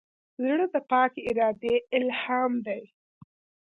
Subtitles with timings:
[0.43, 2.81] زړه د پاک ارادې الهام دی.